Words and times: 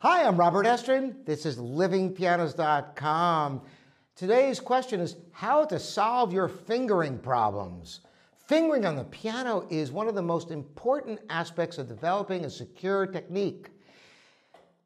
Hi, 0.00 0.24
I'm 0.24 0.36
Robert 0.36 0.64
Estrin. 0.64 1.26
This 1.26 1.44
is 1.44 1.56
livingpianos.com. 1.56 3.62
Today's 4.14 4.60
question 4.60 5.00
is 5.00 5.16
how 5.32 5.64
to 5.64 5.80
solve 5.80 6.32
your 6.32 6.46
fingering 6.46 7.18
problems. 7.18 8.02
Fingering 8.46 8.86
on 8.86 8.94
the 8.94 9.02
piano 9.02 9.66
is 9.70 9.90
one 9.90 10.06
of 10.06 10.14
the 10.14 10.22
most 10.22 10.52
important 10.52 11.18
aspects 11.28 11.78
of 11.78 11.88
developing 11.88 12.44
a 12.44 12.50
secure 12.50 13.08
technique. 13.08 13.70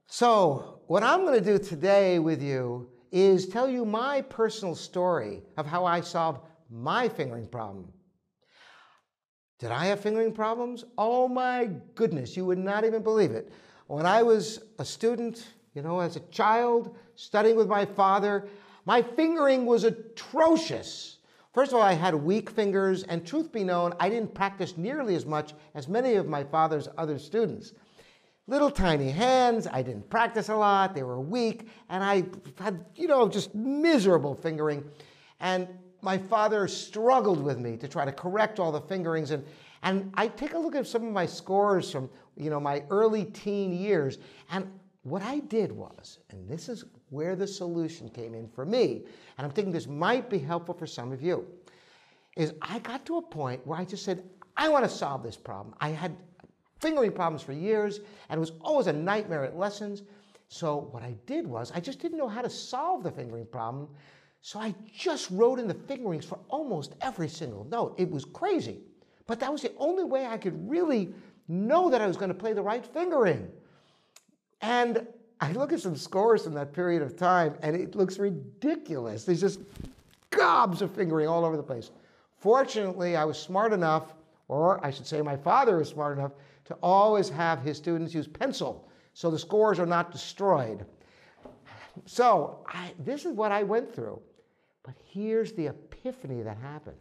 So, 0.07 0.81
what 0.87 1.03
I'm 1.03 1.27
going 1.27 1.39
to 1.39 1.45
do 1.45 1.59
today 1.63 2.19
with 2.19 2.43
you 2.43 2.89
is 3.11 3.49
tell 3.49 3.69
you 3.69 3.85
my 3.85 4.23
personal 4.23 4.75
story 4.75 5.43
of 5.59 5.67
how 5.67 5.85
I 5.85 6.01
solved 6.01 6.41
my 6.71 7.07
fingering 7.07 7.49
problem. 7.49 7.93
Did 9.59 9.73
I 9.73 9.89
have 9.89 10.01
fingering 10.01 10.33
problems? 10.33 10.87
Oh 10.97 11.29
my 11.29 11.69
goodness, 11.97 12.35
you 12.35 12.47
would 12.47 12.57
not 12.57 12.87
even 12.87 13.03
believe 13.03 13.33
it. 13.33 13.53
When 13.87 14.07
I 14.07 14.23
was 14.23 14.61
a 14.79 14.85
student, 14.85 15.47
you 15.75 15.83
know, 15.83 16.01
as 16.01 16.17
a 16.17 16.21
child, 16.31 16.97
studying 17.15 17.57
with 17.57 17.69
my 17.69 17.85
father, 17.85 18.49
my 18.85 19.03
fingering 19.03 19.67
was 19.67 19.85
atrocious. 19.85 21.19
First 21.53 21.73
of 21.73 21.79
all, 21.79 21.83
I 21.83 21.93
had 21.93 22.15
weak 22.15 22.49
fingers, 22.51 23.03
and 23.05 23.27
truth 23.27 23.53
be 23.53 23.65
known, 23.65 23.95
I 24.01 24.09
didn't 24.09 24.35
practice 24.35 24.77
nearly 24.77 25.15
as 25.15 25.27
much 25.27 25.53
as 25.75 25.89
many 25.89 26.15
of 26.15 26.27
my 26.27 26.45
father's 26.45 26.89
other 26.97 27.19
students. 27.19 27.75
Little 28.47 28.71
tiny 28.71 29.11
hands, 29.11 29.69
I 29.71 29.83
didn't 29.83 30.09
practice 30.11 30.49
a 30.49 30.57
lot, 30.57 30.95
they 30.95 31.03
were 31.03 31.21
weak, 31.21 31.69
and 31.89 32.03
I 32.03 32.25
had, 32.59 32.87
you 32.97 33.07
know, 33.07 33.29
just 33.29 33.55
miserable 33.55 34.35
fingering. 34.35 34.85
And 35.41 35.69
my 36.01 36.19
father 36.19 36.67
struggled 36.67 37.43
with 37.43 37.59
me 37.59 37.77
to 37.77 37.87
try 37.87 38.05
to 38.05 38.13
correct 38.13 38.59
all 38.59 38.73
the 38.73 38.81
fingerings, 38.81 39.31
and, 39.31 39.45
and 39.83 40.11
I 40.15 40.29
take 40.29 40.55
a 40.55 40.59
look 40.59 40.75
at 40.75 40.87
some 40.87 41.07
of 41.07 41.13
my 41.13 41.27
scores 41.27 41.91
from 41.91 42.09
you 42.37 42.51
know 42.51 42.61
my 42.61 42.85
early 42.91 43.25
teen 43.27 43.73
years, 43.73 44.19
and 44.51 44.67
what 45.05 45.23
I 45.23 45.41
did 45.41 45.73
was, 45.73 46.19
and 46.31 46.49
this 46.49 46.69
is 46.69 46.85
where 47.11 47.35
the 47.35 47.47
solution 47.47 48.09
came 48.09 48.35
in 48.35 48.49
for 48.49 48.65
me, 48.65 49.05
and 49.37 49.45
I'm 49.45 49.51
thinking 49.51 49.73
this 49.73 49.89
might 49.89 50.31
be 50.31 50.39
helpful 50.39 50.75
for 50.75 50.87
some 50.87 51.13
of 51.13 51.21
you, 51.21 51.47
is 52.37 52.55
I 52.63 52.79
got 52.79 53.05
to 53.07 53.17
a 53.17 53.23
point 53.23 53.67
where 53.67 53.79
I 53.79 53.85
just 53.85 54.05
said, 54.05 54.23
I 54.57 54.69
want 54.69 54.85
to 54.85 54.91
solve 54.91 55.23
this 55.23 55.37
problem. 55.37 55.75
I 55.81 55.89
had 55.91 56.17
fingering 56.81 57.13
problems 57.13 57.43
for 57.43 57.53
years, 57.53 58.01
and 58.29 58.39
it 58.39 58.41
was 58.41 58.53
always 58.61 58.87
a 58.87 58.93
nightmare 58.93 59.45
at 59.45 59.57
lessons. 59.57 60.03
So 60.49 60.89
what 60.93 61.03
I 61.03 61.17
did 61.27 61.47
was, 61.47 61.73
I 61.73 61.81
just 61.81 61.99
didn't 61.99 62.19
know 62.19 62.29
how 62.29 62.43
to 62.43 62.51
solve 62.51 63.03
the 63.03 63.11
fingering 63.11 63.47
problem. 63.47 63.89
So 64.41 64.61
I 64.61 64.75
just 64.95 65.31
wrote 65.31 65.59
in 65.59 65.67
the 65.67 65.75
fingerings 65.75 66.25
for 66.25 66.39
almost 66.49 66.95
every 67.01 67.29
single 67.29 67.65
note. 67.65 67.95
It 67.99 68.11
was 68.11 68.25
crazy. 68.25 68.81
But 69.27 69.41
that 69.41 69.53
was 69.53 69.63
the 69.63 69.73
only 69.79 70.05
way 70.05 70.27
I 70.27 70.37
could 70.37 70.69
really 70.69 71.15
know 71.49 71.91
that 71.91 72.01
I 72.01 72.07
was 72.07 72.17
going 72.17 72.29
to 72.29 72.35
play 72.35 72.53
the 72.53 72.63
right 72.63 72.85
fingering. 72.85 73.51
And 74.61 75.07
I 75.41 75.53
look 75.53 75.73
at 75.73 75.81
some 75.81 75.97
scores 75.97 76.45
from 76.45 76.55
that 76.55 76.73
period 76.73 77.03
of 77.03 77.17
time, 77.17 77.57
and 77.63 77.75
it 77.75 77.95
looks 77.95 78.19
ridiculous. 78.19 79.25
There's 79.25 79.41
just 79.41 79.61
gobs 80.31 80.83
of 80.83 80.95
fingering 80.95 81.29
all 81.29 81.45
over 81.45 81.57
the 81.57 81.63
place. 81.63 81.91
Fortunately, 82.37 83.17
I 83.17 83.25
was 83.25 83.39
smart 83.39 83.73
enough, 83.73 84.15
or 84.49 84.85
I 84.85 84.91
should 84.91 85.07
say 85.07 85.21
my 85.21 85.37
father 85.37 85.79
was 85.79 85.89
smart 85.89 86.19
enough, 86.19 86.33
to 86.65 86.75
always 86.83 87.29
have 87.29 87.61
his 87.61 87.77
students 87.77 88.15
use 88.15 88.29
pencil 88.29 88.89
so 89.15 89.31
the 89.31 89.39
scores 89.39 89.79
are 89.79 89.87
not 89.87 90.11
destroyed. 90.11 90.87
So 92.07 92.65
I, 92.67 92.93
this 92.99 93.25
is 93.25 93.33
what 93.33 93.53
I 93.53 93.63
went 93.63 93.95
through. 93.95 94.21
But 94.83 94.95
here's 95.05 95.53
the 95.53 95.67
epiphany 95.67 96.43
that 96.43 96.57
happened. 96.57 96.97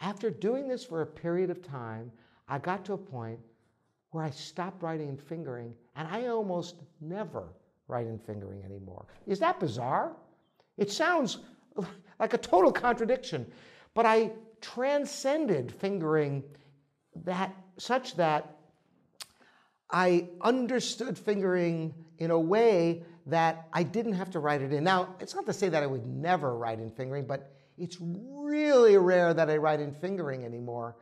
After 0.00 0.30
doing 0.30 0.66
this 0.66 0.84
for 0.84 1.02
a 1.02 1.06
period 1.06 1.50
of 1.50 1.62
time, 1.62 2.10
I 2.48 2.58
got 2.58 2.84
to 2.86 2.94
a 2.94 2.98
point 2.98 3.38
where 4.10 4.24
I 4.24 4.30
stopped 4.30 4.82
writing 4.82 5.08
and 5.08 5.20
fingering 5.20 5.74
and 5.94 6.08
I 6.08 6.26
almost 6.26 6.76
never 7.00 7.48
write 7.86 8.06
in 8.06 8.18
fingering 8.18 8.62
anymore. 8.64 9.06
Is 9.26 9.38
that 9.40 9.60
bizarre? 9.60 10.16
It 10.78 10.90
sounds 10.90 11.38
like 12.18 12.34
a 12.34 12.38
total 12.38 12.72
contradiction, 12.72 13.50
but 13.94 14.06
I 14.06 14.32
transcended 14.60 15.72
fingering 15.72 16.42
that 17.24 17.54
such 17.76 18.16
that 18.16 18.56
I 19.90 20.28
understood 20.40 21.18
fingering 21.18 21.94
in 22.18 22.30
a 22.30 22.38
way 22.38 23.02
that 23.30 23.68
I 23.72 23.82
didn't 23.82 24.14
have 24.14 24.30
to 24.30 24.40
write 24.40 24.62
it 24.62 24.72
in. 24.72 24.84
Now, 24.84 25.14
it's 25.20 25.34
not 25.34 25.46
to 25.46 25.52
say 25.52 25.68
that 25.68 25.82
I 25.82 25.86
would 25.86 26.06
never 26.06 26.56
write 26.56 26.80
in 26.80 26.90
fingering, 26.90 27.26
but 27.26 27.52
it's 27.78 27.96
really 28.00 28.96
rare 28.96 29.32
that 29.32 29.48
I 29.48 29.56
write 29.56 29.80
in 29.80 29.92
fingering 29.92 30.44
anymore. 30.44 30.96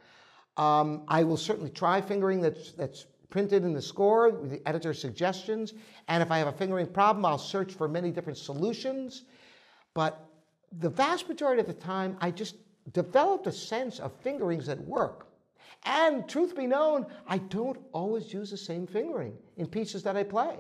Um, 0.57 1.05
I 1.09 1.25
will 1.25 1.37
certainly 1.37 1.71
try 1.71 2.01
fingering 2.01 2.41
that's, 2.41 2.73
that's 2.73 3.07
printed 3.31 3.65
in 3.65 3.73
the 3.73 3.83
score 3.83 4.31
with 4.31 4.51
the 4.51 4.69
editor's 4.69 5.01
suggestions. 5.01 5.75
And 6.09 6.23
if 6.23 6.31
I 6.31 6.39
have 6.39 6.49
a 6.49 6.53
fingering 6.53 6.87
problem, 6.87 7.25
I'll 7.25 7.39
search 7.39 7.73
for 7.73 7.89
many 7.89 8.11
different 8.11 8.39
solutions. 8.39 9.25
But 9.95 10.25
the 10.79 10.91
vast 10.91 11.29
majority 11.29 11.61
of 11.61 11.67
the 11.67 11.75
time, 11.75 12.17
I 12.21 12.31
just 12.31 12.57
developed 12.93 13.47
a 13.47 13.53
sense 13.53 13.99
of 13.99 14.13
fingerings 14.21 14.67
that 14.67 14.79
work. 14.81 15.27
And 15.85 16.29
truth 16.29 16.57
be 16.57 16.67
known, 16.67 17.07
I 17.27 17.39
don't 17.39 17.79
always 17.93 18.33
use 18.33 18.51
the 18.51 18.57
same 18.57 18.87
fingering 18.87 19.37
in 19.57 19.67
pieces 19.67 20.03
that 20.03 20.17
I 20.17 20.25
play 20.25 20.59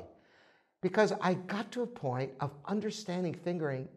because 0.81 1.13
I 1.21 1.35
got 1.35 1.71
to 1.73 1.83
a 1.83 1.87
point 1.87 2.33
of 2.41 2.53
understanding 2.67 3.35
fingering 3.35 3.89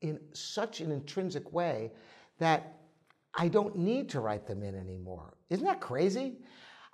in 0.00 0.18
such 0.32 0.80
an 0.80 0.90
intrinsic 0.90 1.52
way 1.52 1.92
that 2.38 2.74
I 3.34 3.48
don't 3.48 3.76
need 3.76 4.08
to 4.10 4.20
write 4.20 4.46
them 4.46 4.62
in 4.62 4.74
anymore. 4.74 5.34
Isn't 5.50 5.66
that 5.66 5.80
crazy? 5.80 6.38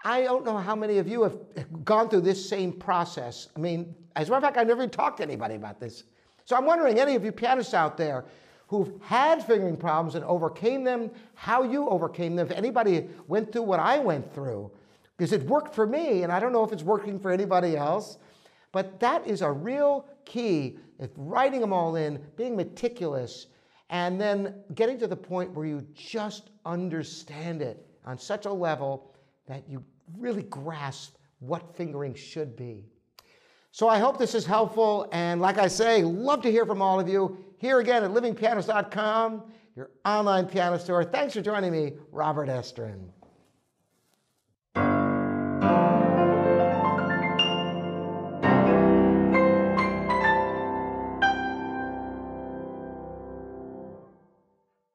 I 0.04 0.22
don't 0.22 0.44
know 0.44 0.58
how 0.58 0.74
many 0.74 0.98
of 0.98 1.06
you 1.06 1.22
have 1.22 1.38
gone 1.84 2.08
through 2.08 2.22
this 2.22 2.48
same 2.48 2.72
process. 2.72 3.48
I 3.56 3.60
mean, 3.60 3.94
as 4.16 4.28
a 4.28 4.32
matter 4.32 4.38
of 4.38 4.42
fact, 4.42 4.58
I've 4.58 4.66
never 4.66 4.86
talked 4.86 5.18
to 5.18 5.22
anybody 5.22 5.54
about 5.54 5.78
this. 5.78 6.04
So 6.44 6.56
I'm 6.56 6.66
wondering, 6.66 6.98
any 6.98 7.14
of 7.14 7.24
you 7.24 7.30
pianists 7.30 7.72
out 7.72 7.96
there 7.96 8.24
who've 8.66 9.00
had 9.02 9.44
fingering 9.44 9.76
problems 9.76 10.16
and 10.16 10.24
overcame 10.24 10.82
them, 10.82 11.10
how 11.34 11.62
you 11.62 11.88
overcame 11.88 12.34
them, 12.34 12.50
if 12.50 12.56
anybody 12.56 13.08
went 13.28 13.52
through 13.52 13.62
what 13.62 13.78
I 13.78 13.98
went 13.98 14.34
through, 14.34 14.72
because 15.16 15.32
it 15.32 15.42
worked 15.44 15.74
for 15.74 15.86
me, 15.86 16.24
and 16.24 16.32
I 16.32 16.40
don't 16.40 16.52
know 16.52 16.64
if 16.64 16.72
it's 16.72 16.82
working 16.82 17.20
for 17.20 17.30
anybody 17.30 17.76
else. 17.76 18.18
But 18.72 18.98
that 19.00 19.26
is 19.26 19.42
a 19.42 19.52
real 19.52 20.06
key, 20.24 20.78
if 20.98 21.10
writing 21.16 21.60
them 21.60 21.72
all 21.72 21.96
in, 21.96 22.20
being 22.36 22.56
meticulous, 22.56 23.46
and 23.90 24.20
then 24.20 24.54
getting 24.74 24.98
to 24.98 25.06
the 25.06 25.16
point 25.16 25.52
where 25.52 25.66
you 25.66 25.86
just 25.94 26.50
understand 26.64 27.60
it 27.60 27.86
on 28.06 28.18
such 28.18 28.46
a 28.46 28.52
level 28.52 29.12
that 29.46 29.68
you 29.68 29.84
really 30.18 30.44
grasp 30.44 31.16
what 31.40 31.76
fingering 31.76 32.14
should 32.14 32.56
be. 32.56 32.86
So 33.70 33.88
I 33.88 33.98
hope 33.98 34.18
this 34.18 34.34
is 34.34 34.46
helpful, 34.46 35.08
and 35.12 35.40
like 35.40 35.58
I 35.58 35.68
say, 35.68 36.02
love 36.02 36.42
to 36.42 36.50
hear 36.50 36.66
from 36.66 36.82
all 36.82 37.00
of 37.00 37.08
you. 37.08 37.38
Here 37.58 37.78
again 37.80 38.04
at 38.04 38.10
livingpianos.com, 38.10 39.42
your 39.76 39.90
online 40.04 40.46
piano 40.46 40.78
store. 40.78 41.04
Thanks 41.04 41.34
for 41.34 41.40
joining 41.40 41.72
me, 41.72 41.92
Robert 42.10 42.48
Estrin. 42.48 43.08